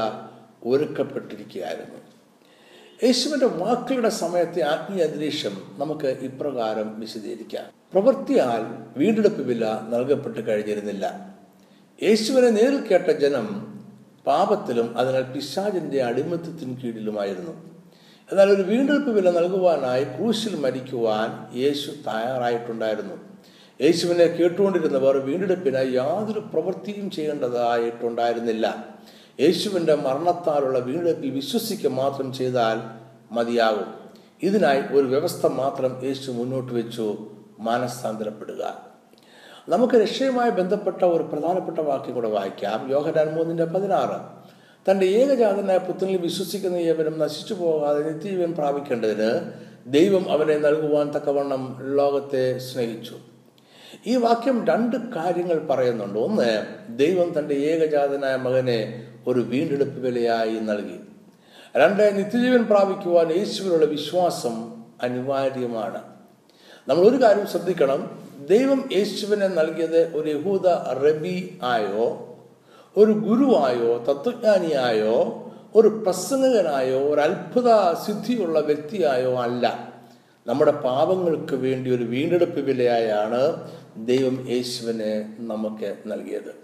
ഒരുക്കപ്പെട്ടിരിക്കുകയായിരുന്നു. 0.64 2.02
യേശുവിന്റെ 3.04 3.46
വാക്കുകളുടെ 3.46 4.08
സമയത്തെ 4.08 4.62
ആത്മീയ 4.62 5.04
അന്തരീക്ഷം 5.04 5.56
നമുക്ക് 5.78 6.06
ഇപ്രകാരം 6.06 7.00
വിശദീകരിക്കാം. 7.00 7.64
പ്രവൃത്തിയാൽ 7.92 8.84
വീണ്ടെടുപ്പ് 8.96 9.42
വില 9.42 9.64
നൽകപ്പെട്ട് 9.88 10.46
കഴിഞ്ഞിരുന്നില്ല. 10.46 11.34
യേശുവിനെ 12.02 12.50
നേരിൽ 12.50 12.86
കേട്ട 12.86 13.10
ജനം 13.10 13.78
പാപത്തിലും 14.26 14.98
അതിനാൽ 14.98 15.22
പിശാചിന്റെ 15.22 16.02
അടിമത്തത്തിന് 16.02 16.76
കീഴിലുമായിരുന്നു. 16.76 17.50
എന്നാൽ 18.32 18.50
ഒരു 18.50 18.62
വീണ്ടെടുപ്പ് 18.62 19.10
വില 19.10 19.30
നൽകുവാനായി 19.30 20.04
ക്രൂശിൽ 20.04 20.56
മരിക്കുവാൻ 20.56 21.58
യേശു 21.58 21.90
തയ്യാറായിട്ടുണ്ടായിരുന്നു. 21.90 23.31
യേശുവിനെ 23.82 24.26
കേട്ടുകൊണ്ടിരുന്നവർ 24.26 25.16
വീണ്ടെടുപ്പിനായി 25.16 25.90
യാതൊരു 25.90 26.40
പ്രവൃത്തിയും 26.40 27.10
ചെയ്യേണ്ടതായിട്ടുണ്ടായിരുന്നില്ല. 27.10 28.84
യേശുവിന്റെ 29.40 29.94
മരണത്താലുള്ള 29.94 30.78
വീണ്ടെടുപ്പിൽ 30.78 31.30
വിശ്വസിക്കുക 31.30 31.90
മാത്രം 31.90 32.32
ചെയ്താൽ 32.32 32.78
മതിയാകും. 33.34 33.94
ഇതിനായി 34.42 34.82
ഒരു 34.92 35.06
വ്യവസ്ഥ 35.06 35.46
മാത്രം 35.46 36.00
യേശു 36.04 36.30
മുന്നോട്ട് 36.30 36.72
വെച്ചു. 36.72 37.18
മാനസാന്തരപ്പെടുക. 37.60 38.92
നമുക്ക് 39.68 39.94
രക്ഷയുമായി 39.94 40.50
ബന്ധപ്പെട്ട 40.50 41.04
ഒരു 41.04 41.22
പ്രധാനപ്പെട്ട 41.22 41.78
വാക്യം 41.78 42.14
കൂടെ 42.14 42.28
വായിക്കാം. 42.28 42.90
യോഹനാൻ 42.90 43.34
മൂന്നിന്റെ 43.34 43.64
പതിനാറ്. 43.64 44.42
തന്റെ 44.90 45.06
ഏകജാതനായ 45.06 45.78
പുത്രനിൽ 45.78 46.16
വിശ്വസിക്കുന്ന 46.16 46.76
ഏവനും 46.76 47.18
നശിച്ചു 47.18 47.54
പോകാതെ 47.54 48.10
നിത്യജീവൻ 48.10 48.52
പ്രാപിക്കേണ്ടതിന് 48.52 49.40
ദൈവം 49.86 50.32
അവനെ 50.32 50.58
നൽകുവാൻ 50.58 51.10
തക്കവണ്ണം 51.10 51.76
ലോകത്തെ 51.96 52.58
സ്നേഹിച്ചു. 52.58 53.14
ഈ 54.06 54.16
വാക്യം 54.16 54.66
രണ്ട് 54.66 54.96
കാര്യങ്ങൾ 54.96 55.58
പറയുന്നുണ്ട്. 55.70 56.18
ഒന്ന് 56.18 56.66
ദൈവം 56.98 57.38
തന്റെ 57.38 57.54
ഏകജാതനായ 57.54 58.36
മകനെ 58.36 59.04
ഒരു 59.26 59.40
വീണ്ടെടുപ്പ് 59.40 60.00
വിലയായി 60.00 60.58
നൽകി. 60.60 61.00
രണ്ട് 61.76 62.18
നിത്യജീവൻ 62.18 62.64
പ്രാപിക്കുവാൻ 62.64 63.32
യേശുവിനുള്ള 63.32 63.86
വിശ്വാസം 63.86 64.84
അനിവാര്യമാണ്. 65.02 66.02
നമ്മൾ 66.88 67.08
ഒരു 67.08 67.22
കാര്യം 67.22 67.46
ശ്രദ്ധിക്കണം. 67.46 68.20
ദൈവം 68.50 68.88
യേശുവിനെ 68.92 69.46
നൽകിയത് 69.46 70.16
ഒരു 70.16 70.30
യഹൂദ 70.30 70.66
റബി 70.92 71.58
ആയോ 71.62 72.36
ഒരു 72.96 73.12
ഗുരുവായോ 73.12 74.04
തത്വജ്ഞാനിയായോ 74.08 75.48
ഒരു 75.74 75.88
പ്രസംഗകനായോ 75.88 76.98
ഒരു 76.98 77.20
അത്ഭുത 77.20 77.92
സിദ്ധിയുള്ള 78.06 78.60
വ്യക്തിയായോ 78.60 79.34
അല്ല. 79.42 79.92
നമ്മുടെ 80.46 80.70
പാപങ്ങൾക്ക് 80.70 81.54
വേണ്ടി 81.54 81.90
ഒരു 81.90 82.04
വീണ്ടെടുപ്പ് 82.04 82.60
വിലയായാണ് 82.60 83.72
ദൈവം 83.96 84.50
യേശുവിനെ 84.50 85.36
നമുക്ക് 85.38 85.96
നൽകിയത്. 86.06 86.62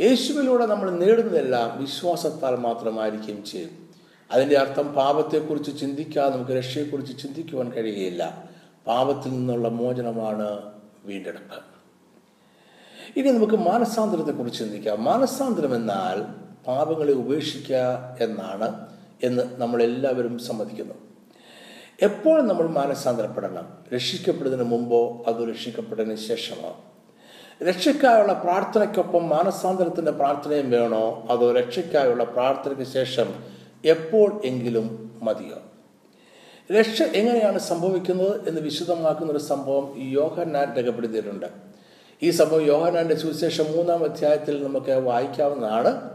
യേശുവിലൂടെ 0.00 0.66
നമ്മൾ 0.66 0.90
നേടുന്നതെല്ലാം 0.90 1.80
വിശ്വാസത്താൽ 1.80 2.56
മാത്രമായിരിക്കും 2.56 3.44
ചെയ്യും. 3.44 3.70
അതിന്റെ 4.32 4.58
അർത്ഥം 4.58 4.92
പാപത്തെക്കുറിച്ച് 4.92 5.80
ചിന്തിക്കാതെ 5.80 6.36
നമുക്ക് 6.36 6.52
രക്ഷയെക്കുറിച്ച് 6.52 7.22
ചിന്തിക്കുവാൻ 7.22 7.72
കഴിയുകയില്ല. 7.72 8.50
പാപത്തിൽ 8.86 9.30
നിന്നുള്ള 9.30 9.68
മോചനമാണ് 9.68 10.72
വീണ്ടെടുപ്പ്. 11.04 11.72
ഇനി 13.16 13.30
നമുക്ക് 13.30 13.54
മാനസാന്തരത്തെക്കുറിച്ച് 13.54 14.58
ചിന്തിക്കാം. 14.58 15.04
മാനസാന്തരം 15.04 15.74
എന്നാൽ 15.74 16.22
പാപങ്ങളെ 16.66 17.12
ഉപേക്ഷിക്കുക 17.12 18.16
എന്നാണ് 18.20 18.86
എന്ന് 19.22 19.42
നമ്മളെല്ലാവരും 19.60 20.38
സമ്മതിക്കുന്നു. 20.38 21.11
എപ്പോൾ 22.02 22.42
നമ്മൾ 22.42 22.66
മാനസാന്തരപ്പെടണം. 22.66 23.68
രക്ഷിക്കപ്പെടുന്നതിന് 23.94 24.68
മുമ്പോ 24.68 25.24
അതോ 25.26 25.44
രക്ഷിക്കപ്പെടുന്നതിന് 25.44 26.28
ശേഷമോ? 26.28 26.84
രക്ഷയ്ക്കായുള്ള 27.62 28.32
പ്രാർത്ഥനയ്ക്കൊപ്പം 28.32 29.28
മാനസാന്തരത്തിന്റെ 29.28 30.12
പ്രാർത്ഥനയും 30.12 30.70
വേണോ? 30.70 31.26
അതോ 31.30 31.52
രക്ഷയ്ക്കായുള്ള 31.52 32.24
പ്രാർത്ഥനയ്ക്ക് 32.24 32.82
ശേഷം 32.82 33.34
എപ്പോൾ 33.84 34.40
എങ്കിലും 34.44 35.10
മതിയോ? 35.22 35.56
രക്ഷ 36.74 37.02
എങ്ങനെയാണ് 37.02 37.58
സംഭവിക്കുന്നത് 37.58 38.48
എന്ന് 38.48 38.60
വിശദമാക്കുന്ന 38.60 39.32
ഒരു 39.32 39.38
സംഭവം 39.38 39.94
യോഹന്നാൻ 39.96 40.74
രേഖപ്പെടുത്തിയിട്ടുണ്ട്. 40.76 41.46
ഈ 42.22 42.30
സംഭവം 42.30 42.62
യോഹന്നാന്റെ 42.62 43.14
സുവിശേഷം 43.14 43.64
മൂന്നാം 43.76 44.04
അധ്യായത്തിൽ 44.04 44.64
നമുക്ക് 44.64 44.90
വായിക്കാവുന്നതാണ്. 44.90 46.10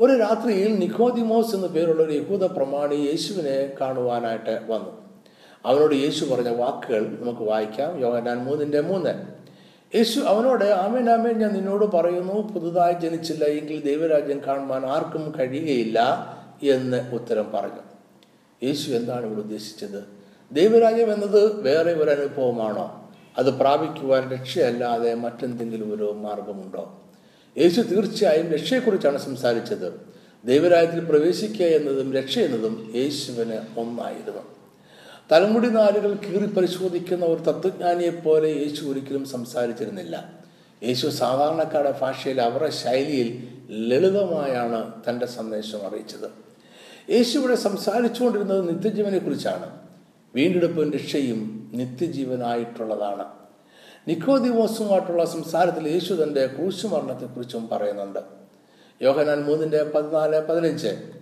ഒരു 0.00 0.18
രാത്രിയിൽ 0.18 0.74
നിക്കോദിമോസ് 0.74 1.54
എന്നു 1.54 1.66
പേരുള്ള 1.66 2.02
ഒരു 2.02 2.12
യഹൂദ 2.12 2.44
പ്രമാണി 2.44 2.94
യേശുവിനെ 2.94 3.72
കാണുവാനായിട്ട് 3.80 4.50
വന്നു. 4.50 5.09
അവനോട് 5.66 5.94
യേശു 5.94 6.24
പറഞ്ഞ 6.24 6.48
വാക്കുകൾ 6.48 7.16
നമുക്ക് 7.20 7.40
വായിക്കാം. 7.40 8.00
യോഹന്നാൻ 8.00 8.38
മൂന്നിന്റെ 8.38 8.80
മൂന്ന്. 8.80 9.40
യേശു 9.96 10.20
അവനോട് 10.20 10.64
ആമേൻ 10.64 11.10
ആമേൻ 11.10 11.38
ഞാൻ 11.38 11.52
നിന്നോട് 11.52 11.84
പറയുന്നു 11.84 12.34
പുതുതായി 12.34 12.92
ജനിച്ചില്ല 12.92 13.44
എങ്കിൽ 13.44 13.84
ദൈവരാജ്യം 13.84 14.40
കാണുവാൻ 14.46 14.86
ആർക്കും 14.86 15.34
കഴിയുകയില്ല 15.38 16.26
എന്ന് 16.62 17.14
ഉത്തരം 17.14 17.52
പറഞ്ഞു. 17.54 17.82
യേശു 18.62 18.90
എന്താണ് 18.90 19.26
ഇവിടെ 19.26 19.40
ഉദ്ദേശിച്ചത്? 19.40 20.04
ദൈവരാജ്യം 20.52 21.12
എന്നത് 21.12 21.62
വേറെ 21.62 21.92
ഒരു 21.92 22.10
അനുഭവമാണോ? 22.10 23.10
അത് 23.38 23.54
പ്രാപിക്കുവാൻ 23.54 24.30
രക്ഷയല്ലാതെ 24.30 25.14
മറ്റെന്തെങ്കിലും 25.14 25.94
ഒരു 25.94 26.12
മാർഗമുണ്ടോ? 26.12 27.02
യേശു 27.58 27.80
തീർച്ചയായും 27.80 28.52
രക്ഷയെക്കുറിച്ചാണ് 28.52 29.18
സംസാരിച്ചത്. 29.18 30.00
ദൈവരാജ്യത്തിൽ 30.44 31.04
പ്രവേശിക്കുക 31.04 31.66
എന്നതും 31.66 32.12
രക്ഷ 32.12 32.38
എന്നതും 32.38 32.92
യേശുവിന് 32.94 33.80
ഒന്നായിരുന്നു. 33.80 34.59
തലമുടി 35.32 35.68
നാലുകൾ 35.68 36.14
കീറി 36.14 36.46
പരിശോധിക്കുന്ന 36.46 37.24
ഒരു 37.24 37.40
തത്വജ്ഞാനിയെ 37.40 38.10
പോലെ 38.10 38.48
യേശു 38.48 38.84
ഒരിക്കലും 38.84 39.24
സംസാരിച്ചിരുന്നില്ല. 39.24 40.32
യേശു 40.82 41.06
സാധാരണക്കാരുടെ 41.06 41.98
ഭാഷയിൽ 42.02 42.40
അവരുടെ 42.40 42.70
ശൈലിയിൽ 42.70 43.48
ലളിതമായാണ് 43.70 44.92
തന്റെ 45.08 45.26
സന്ദേശം 45.26 45.86
അറിയിച്ചത്. 45.86 46.30
യേശു 47.10 47.38
ഇവിടെ 47.38 47.54
സംസാരിച്ചുകൊണ്ടിരുന്നത് 47.54 48.68
നിത്യജീവനെ 48.68 49.18
കുറിച്ചാണ് 49.18 49.80
വീണ്ടെടുപ്പും 50.34 50.92
രക്ഷയും 50.92 51.70
നിത്യജീവനായിട്ടുള്ളതാണ്. 51.74 53.24
നിക്കോദിവോസുമായിട്ടുള്ള 54.08 55.24
സംസാരത്തിൽ 55.24 55.88
യേശു 55.88 56.14
തന്റെ 56.14 56.46
ക്രൂശുമരണത്തെക്കുറിച്ചും 56.46 57.68
പറയുന്നുണ്ട്. 57.68 58.18
യോഹനാൻ 59.02 59.44
മൂന്നിന്റെ 59.44 59.84
പതിനാല് 59.84 60.46
പതിനഞ്ച്. 60.46 61.19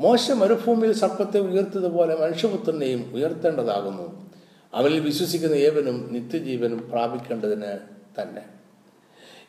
മോശ 0.00 0.30
മരുഭൂമിയിൽ 0.30 0.92
സർപ്പത്തെ 0.92 1.40
ഉയർത്തതുപോലെ 1.40 2.16
മനുഷ്യപുത്രനെയും 2.20 3.12
ഉയർത്തേണ്ടതാകുന്നു. 3.14 4.30
അവനിൽ 4.74 5.00
വിശ്വസിക്കുന്ന 5.00 5.54
ഏവനും 5.54 6.08
നിത്യജീവനും 6.12 6.90
പ്രാപിക്കേണ്ടതിന് 6.90 7.78
തന്നെ. 8.22 8.44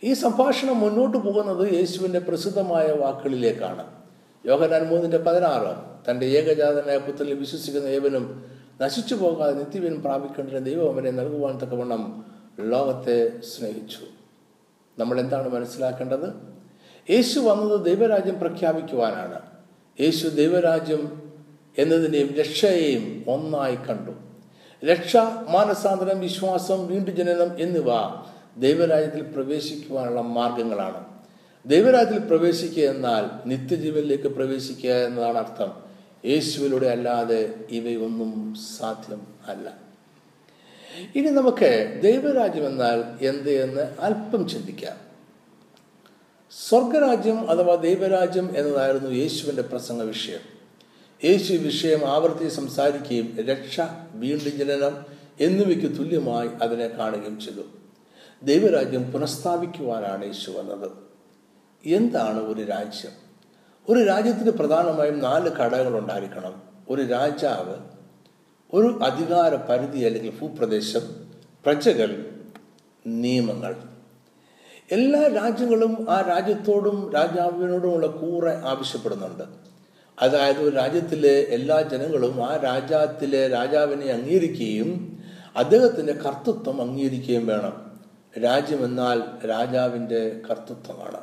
ഈ 0.03 0.13
സംഭാഷണം 0.13 0.79
മുന്നോട്ട് 0.79 1.18
പോകുന്നത് 1.18 1.74
യേശുവിന്റെ 1.74 2.20
പ്രസിദ്ധമായ 2.20 2.88
വാക്കുകളിലേക്കാണ്. 2.88 3.88
യോഹനാൻ 4.46 4.88
മൂന്നിന്റെ 4.88 5.18
പതിനാറ് 5.18 5.75
തന്റെ 6.10 6.25
ഏകജാതനായ 6.25 6.98
പുത്രനിൽ 6.98 7.34
വിശ്വസിക്കുന്ന 7.34 7.88
ഏവനും 7.88 8.46
നശിച്ചു 8.82 9.15
പോകാതെ 9.15 9.53
നിത്യവൻ 9.53 10.01
പ്രാപിക്കേണ്ടതിന് 10.01 10.65
ദൈവം 10.65 10.94
അവനെ 10.94 11.12
നൽകുവാൻ 11.12 11.58
തക്കവണ്ണം 11.58 12.25
ലോകത്തെ 12.60 13.41
സ്നേഹിച്ചു. 13.41 14.00
നമ്മൾ 15.00 15.20
എന്താണ് 15.20 15.50
മനസ്സിലാക്കേണ്ടത്? 15.50 16.34
യേശു 17.10 17.39
വന്നത് 17.39 17.86
ദൈവരാജ്യം 17.86 18.39
പ്രഖ്യാപിക്കുവാനാണ്. 18.39 19.49
യേശു 20.01 20.27
ദൈവരാജ്യം 20.27 21.32
എന്നതിനെയും 21.77 22.34
രക്ഷയെയും 22.34 23.25
ഒന്നായി 23.27 23.75
കണ്ടു. 23.75 24.12
രക്ഷ 24.86 25.18
മാനസാന്തരം 25.50 26.20
വിശ്വാസം 26.20 26.88
വീണ്ടും 26.88 27.15
ജനനം 27.15 27.62
എന്നിവ 27.62 27.86
ദൈവരാജ്യത്തിൽ 28.58 29.22
പ്രവേശിക്കുവാനുള്ള 29.22 30.22
മാർഗങ്ങളാണ്. 30.22 31.06
ദൈവരാജ്യത്തിൽ 31.65 32.27
പ്രവേശിക്കുക 32.27 32.84
എന്നാൽ 32.84 33.48
നിത്യജീവനിലേക്ക് 33.48 34.27
പ്രവേശിക്കുക 34.27 34.89
എന്നതാണ് 34.89 35.38
അർത്ഥം. 35.38 35.72
യേശുവിലൂടെ 36.25 36.88
അല്ലാതെ 36.88 37.53
ഇവയൊന്നും 37.70 38.56
സാധ്യം 38.79 39.22
അല്ല. 39.48 39.74
ഇനി 41.15 41.29
നമുക്ക് 41.29 42.00
ദൈവരാജ്യം 42.03 42.65
എന്നാൽ 42.65 43.25
എന്ത് 43.25 43.50
എന്ന് 43.50 43.82
അല്പം 43.82 44.48
ചിന്തിക്കാം. 44.48 45.09
സ്വർഗരാജ്യം 46.51 47.50
അഥവാ 47.50 47.75
ദൈവരാജ്യം 47.75 48.58
എന്നതായിരുന്നു 48.58 49.10
യേശുവിന്റെ 49.10 49.62
പ്രസംഗ 49.62 50.01
വിഷയം. 50.01 50.39
യേശു 51.24 51.53
വിഷയം 51.53 52.06
ആവർത്തി 52.06 52.48
സംസാരിക്കുകയും 52.48 53.38
രക്ഷ 53.38 53.82
വീണ്ടും 54.12 54.58
ജനനം 54.58 55.06
എന്നിവയ്ക്ക് 55.39 55.98
തുല്യമായി 55.98 56.50
അതിനെ 56.62 56.88
കാണുകയും 56.88 57.39
ചെയ്തു. 57.39 57.62
ദൈവരാജ്യം 58.44 59.12
പുനഃസ്ഥാപിക്കുവാനാണ് 59.12 60.25
യേശു 60.25 60.51
വന്നത്. 60.51 60.91
എന്താണ് 61.86 62.39
ഒരു 62.39 62.63
രാജ്യം? 62.63 63.12
ഒരു 63.89 64.06
രാജ്യത്തിന് 64.06 64.51
പ്രധാനമായും 64.51 65.20
നാല് 65.20 65.50
ഘടകങ്ങൾ 65.50 66.00
ഉണ്ടായിരിക്കണം. 66.00 66.62
ഒരു 66.89 67.01
രാജാവ് 67.01 67.75
ഒരു 68.74 69.00
അധികാര 69.03 69.56
പരിധി 69.56 70.00
അല്ലെങ്കിൽ 70.00 70.39
ഭൂപ്രദേശം 70.39 71.01
പ്രജകൾ 71.65 72.41
നിയമങ്ങൾ. 73.08 73.88
എല്ലാ 74.91 75.27
രാജ്യങ്ങളും 75.27 76.08
ആ 76.10 76.22
രാജ്യത്തോടും 76.22 77.12
രാജാവിനോടുമുള്ള 77.15 78.08
കൂറെ 78.08 78.62
ആവശ്യപ്പെടുന്നുണ്ട്. 78.65 79.43
അതായത് 80.19 80.58
ഒരു 80.58 80.75
രാജ്യത്തിലെ 80.75 81.39
എല്ലാ 81.39 81.81
ജനങ്ങളും 81.81 82.46
ആ 82.46 82.55
രാജ്യത്തിലെ 82.55 83.48
രാജാവിനെ 83.48 84.05
അംഗീകരിക്കുകയും 84.05 85.19
അദ്ദേഹത്തിന്റെ 85.58 86.13
കർത്തൃത്വം 86.13 86.81
അംഗീകരിക്കുകയും 86.81 87.48
വേണം. 87.48 88.00
രാജ്യമെന്നാൽ 88.43 89.24
രാജാവിന്റെ 89.50 90.41
കർത്തൃത്വമാണ്. 90.50 91.22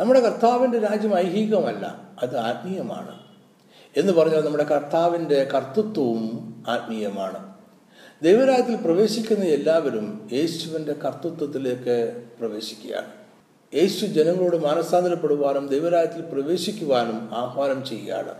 നമ്മുടെ 0.00 0.20
കർത്താവിന്റെ 0.20 0.78
രാജ്യം 0.78 1.14
ഐഹികമല്ല 1.14 2.00
അത് 2.22 2.38
ആത്മീയമാണ്. 2.38 3.18
എന്ന് 3.96 4.12
പറഞ്ഞാൽ 4.12 4.44
നമ്മുടെ 4.44 4.64
കർത്താവിന്റെ 4.64 5.44
കർത്തൃത്വവും 5.44 6.62
ആത്മീയമാണ്. 6.68 7.51
ദൈവരാജ്യത്തിൽ 8.22 8.76
പ്രവേശിക്കുന്ന 8.76 9.44
എല്ലാവരും 9.44 10.28
യേശുവിന്റെ 10.32 10.92
കർത്തൃത്വത്തിലേക്ക് 10.92 12.22
പ്രവേശിക്കുകയാണ്. 12.40 13.06
യേശു 13.74 14.06
ജനങ്ങളോട് 14.06 14.56
മാനസാന്തരപ്പെടുവാനും 14.56 15.66
ദൈവരാജ്യത്തിൽ 15.66 16.20
പ്രവേശിക്കുവാനും 16.20 17.28
ആഹ്വാനം 17.32 17.84
ചെയ്യുകയാണ്. 17.84 18.34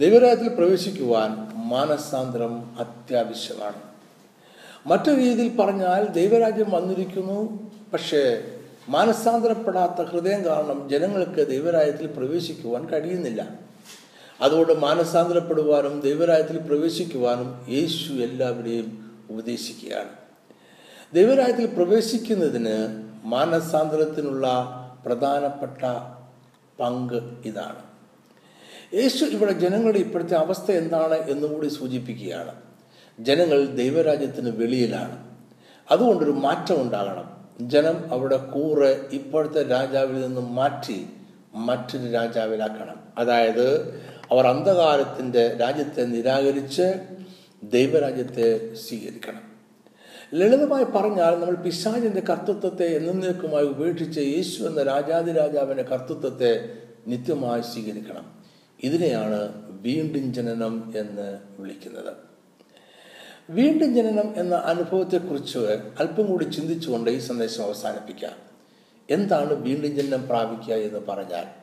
ദൈവരാജ്യത്തിൽ 0.00 0.54
പ്രവേശിക്കുവാൻ 0.54 1.48
മാനസാന്തരം 1.54 2.76
അത്യാവശ്യമാണ്. 2.80 3.82
മറ്റൊരു 4.86 5.20
രീതിയിൽ 5.20 5.56
പറഞ്ഞാൽ 5.56 6.08
ദൈവരാജ്യം 6.08 6.70
വന്നിരിക്കുന്നു 6.70 7.72
പക്ഷേ 7.92 8.44
മാനസാന്തരപ്പെടാത്ത 8.88 10.02
ഹൃദയം 10.02 10.44
കാരണം 10.44 10.88
ജനങ്ങൾക്ക് 10.88 11.48
ദൈവരാജ്യത്തിൽ 11.48 12.06
പ്രവേശിക്കുവാൻ 12.06 12.88
കഴിയുന്നില്ല. 12.88 13.67
അതുകൊണ്ട് 14.40 14.72
മാനസാന്തരപ്പെടുവാനും 14.72 16.00
ദൈവരായത്തിൽ 16.00 16.58
പ്രവേശിക്കുവാനും 16.58 17.66
യേശു 17.68 18.12
എല്ലാവരെയും 18.12 19.10
ഉപദേശിക്കുകയാണ്. 19.30 20.08
ദൈവരായത്തിൽ 21.14 21.66
പ്രവേശിക്കുന്നതിന് 21.66 23.04
മാനസാന്തരത്തിനുള്ള 23.24 24.46
പ്രധാനപ്പെട്ട 25.06 25.84
പങ്ക് 26.80 27.22
ഇതാണ്. 27.44 27.82
യേശു 28.94 29.24
ഇവിടെ 29.24 29.52
ജനങ്ങളുടെ 29.52 29.98
ഇപ്പോഴത്തെ 29.98 30.34
അവസ്ഥ 30.34 30.70
എന്താണ് 30.70 31.14
എന്നുകൂടി 31.14 31.66
സൂചിപ്പിക്കുകയാണ്. 31.66 32.54
ജനങ്ങൾ 33.20 33.66
ദൈവരാജ്യത്തിന് 33.66 34.50
വെളിയിലാണ്. 34.50 35.28
അതുകൊണ്ടൊരു 35.90 36.30
മാറ്റം 36.30 36.82
ഉണ്ടാകണം. 36.82 37.38
ജനം 37.60 38.12
അവിടെ 38.12 38.36
കൂറ് 38.36 39.08
ഇപ്പോഴത്തെ 39.12 39.62
രാജാവിൽ 39.62 40.20
നിന്നും 40.20 40.54
മാറ്റി 40.54 41.06
മറ്റൊരു 41.54 42.12
രാജാവിലാക്കണം. 42.12 42.96
അതായത് 43.18 43.98
അവർ 44.30 44.46
അന്ധകാരത്തിന്റെ 44.46 45.56
രാജ്യത്തെ 45.56 46.02
നിരാകരിച്ച് 46.02 47.16
ദൈവരാജ്യത്തെ 47.62 48.74
സ്വീകരിക്കണം. 48.74 49.42
ലളിതമായി 50.34 50.84
പറഞ്ഞാൽ 50.84 51.30
നമ്മൾ 51.30 51.54
പിശാചിന്റെ 51.54 52.20
കർത്തൃത്വത്തെ 52.20 52.84
എന്നേക്കുമായി 52.84 53.64
ഉപേക്ഷിച്ച് 53.64 54.20
യേശു 54.20 54.62
എന്ന 54.62 54.82
രാജാതിരാജാവിന്റെ 54.82 55.82
കർത്തൃത്വത്തെ 55.82 56.78
നിത്യമായി 57.06 57.60
സ്വീകരിക്കണം. 57.60 58.32
ഇതിനെയാണ് 58.82 59.52
വീണ്ടും 59.80 60.34
ജനനം 60.34 60.92
എന്ന് 60.96 61.38
വിളിക്കുന്നത്. 61.58 62.12
വീണ്ടും 63.50 63.94
ജനനം 63.94 64.34
എന്ന 64.36 64.54
അനുഭവത്തെക്കുറിച്ച് 64.54 65.58
അല്പം 66.00 66.26
കൂടി 66.26 66.44
ചിന്തിച്ചുകൊണ്ട് 66.44 67.10
ഈ 67.10 67.18
സന്ദേശം 67.18 67.64
അവസാനിപ്പിക്കാം. 67.64 68.32
എന്താണ് 69.10 69.52
വീണ്ടും 69.52 69.96
ജനനം 69.96 70.28
പ്രാപിക്കുക 70.28 70.74
എന്ന് 70.74 70.98
പറഞ്ഞാൽ 71.08 71.57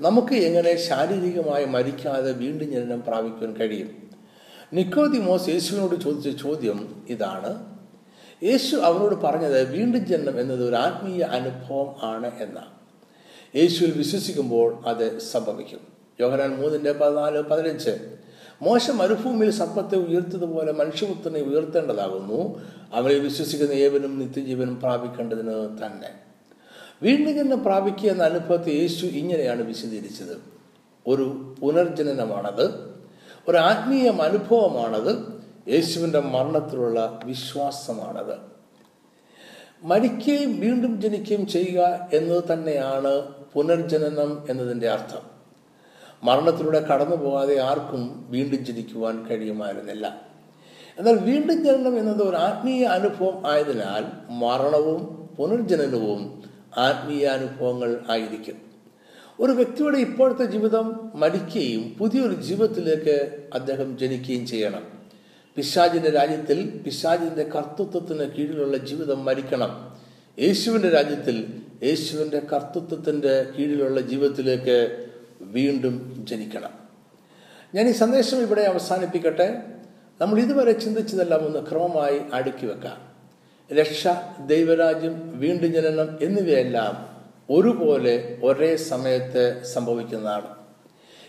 നമുക്ക് 0.00 0.34
എങ്ങനെ 0.34 0.76
ശാരീരികമായി 0.76 1.64
മരിക്കാതെ 1.64 2.32
വീണ്ടും 2.32 2.72
ജനനം 2.72 3.02
പ്രാപിക്കുവാൻ 3.02 3.56
കഴിയും? 3.56 4.10
നിക്കോദിമോസ് 4.72 5.48
യേശുവിനോട് 5.48 6.00
ചോദിച്ച 6.00 6.42
ചോദ്യം 6.42 7.02
ഇതാണ്. 7.08 7.76
യേശു 8.42 8.76
അവനോട് 8.76 9.14
പറഞ്ഞത് 9.14 9.70
വീണ്ടും 9.70 10.06
ജനനം 10.06 10.40
എന്നത് 10.40 10.68
ഒരു 10.68 10.76
ആത്മീയ 10.76 11.22
അനുഭവം 11.22 11.94
ആണ് 12.02 12.30
എന്നാണ് 12.42 12.72
യേശുവിൽ 13.56 13.92
വിശ്വസിക്കുമ്പോൾ 13.92 14.82
അത് 14.86 15.18
സംഭവിക്കും. 15.18 15.80
യോഹനാൻ 16.20 16.56
മൂന്നിന്റെ 16.56 16.92
പതിനാല് 16.92 17.42
പതിനഞ്ച്. 17.42 18.16
മോശം 18.62 18.98
മരുഭൂമിയിൽ 18.98 19.50
സമ്പത്തെ 19.50 19.96
ഉയർത്തതുപോലെ 19.96 20.72
മനുഷ്യപുത്രനെ 20.72 21.40
ഉയർത്തേണ്ടതാകുന്നു. 21.40 22.60
അവരെ 22.92 23.18
വിശ്വസിക്കുന്ന 23.18 23.72
ഏവനും 23.72 24.18
നിത്യജീവനും 24.18 24.80
പ്രാപിക്കേണ്ടതിന് 24.80 25.78
തന്നെ. 25.86 26.31
വീണ്ടും 27.02 27.64
പ്രാപിക്കുക 27.64 28.10
എന്ന 28.10 28.22
അനുഭവത്തെ 28.22 28.70
യേശു 28.70 29.06
ഇങ്ങനെയാണ് 29.06 29.62
വിശദീകരിച്ചത്. 29.62 30.42
ഒരു 31.06 31.54
പുനർജനനമാണത് 31.62 32.92
ഒരു 33.48 33.56
ആത്മീയ 33.56 34.10
അനുഭവമാണത് 34.10 35.42
യേശുവിന്റെ 35.68 36.20
മരണത്തിലുള്ള 36.20 37.20
വിശ്വാസമാണത്. 37.24 38.38
മരിക്കുകയും 39.82 40.60
വീണ്ടും 40.60 41.00
ജനിക്കുകയും 41.00 41.46
ചെയ്യുക 41.46 42.08
എന്നത് 42.12 42.44
തന്നെയാണ് 42.52 43.22
പുനർജനനം 43.52 44.46
എന്നതിന്റെ 44.50 44.90
അർത്ഥം. 44.90 45.22
മരണത്തിലൂടെ 46.24 46.80
കടന്നു 46.80 47.16
പോകാതെ 47.16 47.60
ആർക്കും 47.60 48.26
വീണ്ടും 48.30 48.64
ജനിക്കുവാൻ 48.64 49.26
കഴിയുമായിരുന്നില്ല. 49.26 50.20
എന്നാൽ 50.98 51.16
വീണ്ടും 51.16 51.64
ജനനം 51.64 51.98
എന്നത് 51.98 52.22
ഒരു 52.22 52.36
ആത്മീയ 52.36 52.84
അനുഭവം 52.84 53.50
ആയതിനാൽ 53.50 54.32
മരണവും 54.32 55.28
പുനർജനനവും 55.38 56.51
ആത്മീയ 56.76 57.26
അനുഭവങ്ങൾ 57.26 58.00
ആയിരിക്കും. 58.10 58.72
ഒരു 59.40 59.52
വ്യക്തിയുടെ 59.52 59.98
ഇപ്പോഴത്തെ 59.98 60.44
ജീവിതം 60.44 61.12
മരിക്കുകയും 61.14 61.94
പുതിയൊരു 61.98 62.34
ജീവിതത്തിലേക്ക് 62.34 63.44
അദ്ദേഹം 63.54 63.98
ജനിക്കുകയും 63.98 64.46
ചെയ്യണം. 64.46 64.84
പിശാജിന്റെ 65.56 66.10
രാജ്യത്തിൽ 66.10 66.82
പിശാജിന്റെ 66.84 67.42
കർത്തൃത്വത്തിന് 67.42 68.30
കീഴിലുള്ള 68.30 68.76
ജീവിതം 68.76 69.24
മരിക്കണം. 69.24 69.96
യേശുവിന്റെ 70.38 70.88
രാജ്യത്തിൽ 70.88 71.62
യേശുവിന്റെ 71.82 72.42
കർത്തൃത്വത്തിന്റെ 72.52 73.46
കീഴിലുള്ള 73.58 74.00
ജീവിതത്തിലേക്ക് 74.00 75.06
വീണ്ടും 75.40 76.26
ജനിക്കണം. 76.28 76.70
ഞാൻ 77.74 77.88
ഈ 77.88 77.92
സന്ദേശം 77.92 78.38
ഇവിടെ 78.38 78.62
അവസാനിപ്പിക്കട്ടെ. 78.62 79.62
നമ്മൾ 80.20 80.38
ഇതുവരെ 80.38 80.72
ചിന്തിച്ചതെല്ലാം 80.72 81.46
ഒന്ന് 81.46 81.70
ക്രമമായി 81.70 82.20
അടുക്കി 82.32 82.66
വെക്കാം. 82.66 83.11
രക്ഷ 83.74 84.08
ദൈവരാജ്യം 84.46 85.40
വീണ്ടും 85.40 85.72
ജനനം 85.72 86.18
എന്നിവയെല്ലാം 86.22 87.12
ഒരുപോലെ 87.50 88.38
ഒരേ 88.44 88.76
സമയത്ത് 88.76 89.62
സംഭവിക്കുന്നതാണ്. 89.64 90.46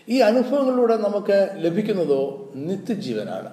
ഈ 0.08 0.20
അനുഭവങ്ങളിലൂടെ 0.20 0.96
നമുക്ക് 0.96 1.48
ലഭിക്കുന്നതോ 1.56 2.52
നിത്യജീവനാണ്. 2.54 3.52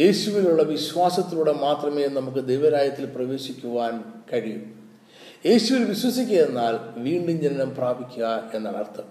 യേശുവിലുള്ള 0.00 0.62
വിശ്വാസത്തിലൂടെ 0.62 1.52
മാത്രമേ 1.52 2.06
നമുക്ക് 2.06 2.48
ദൈവരാജ്യത്തിൽ 2.48 3.04
പ്രവേശിക്കുവാൻ 3.04 4.04
കഴിയൂ. 4.32 4.58
യേശുവിൽ 5.46 5.84
വിശ്വസിക്കുക 5.84 6.38
എന്നാൽ 6.38 7.00
വീണ്ടും 7.00 7.40
ജനനം 7.40 7.74
പ്രാപിക്കുക 7.74 8.50
എന്നാണ് 8.54 8.76
അർത്ഥം. 8.76 9.04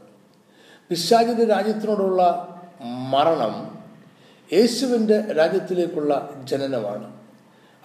പിശാചിന്റെ 0.90 1.46
രാജ്യത്തിനോടുള്ള 1.46 2.48
മരണം 3.10 3.80
യേശുവിന്റെ 4.54 5.22
രാജ്യത്തിലേക്കുള്ള 5.22 6.42
ജനനമാണ്. 6.44 7.19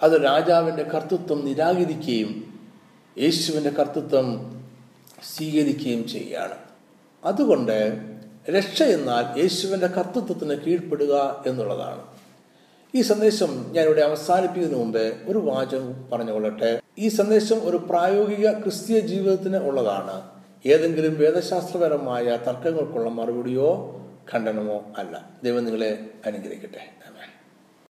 അത് 0.03 0.23
രാജാവിന്റെ 0.23 0.83
കർത്തൃത്വം 0.83 1.45
നിരാകരിക്കുകയും 1.45 2.59
യേശുവിന്റെ 3.17 3.69
കർത്തൃത്വം 3.69 4.55
സ്വീകരിക്കുകയും 5.37 6.07
ചെയ്യുകയാണ്. 6.07 6.55
അതുകൊണ്ട് 7.25 7.91
രക്ഷ 8.49 8.83
എന്നാൽ 8.83 9.39
യേശുവിന്റെ 9.39 9.87
കർത്തൃത്വത്തിന് 9.87 10.59
കീഴ്പ്പെടുക 10.59 11.43
എന്നുള്ളതാണ്. 11.47 12.01
ഈ 12.95 13.01
സന്ദേശം 13.01 13.65
ഞാനിവിടെ 13.71 14.01
അവസാനിപ്പിക്കുന്നതിന് 14.01 14.79
മുമ്പേ 14.79 15.17
ഒരു 15.27 15.37
വാചകം 15.37 16.09
പറഞ്ഞുകൊള്ളട്ടെ. 16.13 16.81
ഈ 16.99 17.07
സന്ദേശം 17.07 17.67
ഒരു 17.67 17.77
പ്രായോഗിക 17.77 18.51
ക്രിസ്തീയ 18.51 18.99
ജീവിതത്തിന് 18.99 19.57
ഉള്ളതാണ്. 19.57 20.21
ഏതെങ്കിലും 20.65 21.17
വേദശാസ്ത്രപരമായ 21.17 22.23
തർക്കങ്ങൾക്കുള്ള 22.23 23.09
മറുപടിയോ 23.09 23.95
ഖണ്ഡനമോ 24.33 24.85
അല്ല. 24.97 25.29
ദൈവം 25.43 25.65
നിങ്ങളെ 25.65 26.09
അനുഗ്രഹിക്കട്ടെ. 26.25 27.04